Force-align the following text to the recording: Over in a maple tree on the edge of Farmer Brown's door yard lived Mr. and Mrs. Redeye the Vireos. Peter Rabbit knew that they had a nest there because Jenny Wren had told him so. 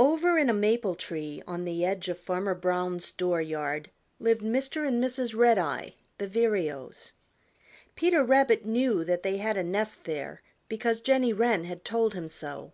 Over 0.00 0.38
in 0.38 0.50
a 0.50 0.52
maple 0.52 0.96
tree 0.96 1.40
on 1.46 1.64
the 1.64 1.84
edge 1.84 2.08
of 2.08 2.18
Farmer 2.18 2.52
Brown's 2.52 3.12
door 3.12 3.40
yard 3.40 3.92
lived 4.18 4.42
Mr. 4.42 4.84
and 4.84 5.00
Mrs. 5.00 5.36
Redeye 5.36 5.90
the 6.18 6.26
Vireos. 6.26 7.12
Peter 7.94 8.24
Rabbit 8.24 8.66
knew 8.66 9.04
that 9.04 9.22
they 9.22 9.36
had 9.36 9.56
a 9.56 9.62
nest 9.62 10.02
there 10.02 10.42
because 10.66 11.00
Jenny 11.00 11.32
Wren 11.32 11.62
had 11.62 11.84
told 11.84 12.14
him 12.14 12.26
so. 12.26 12.72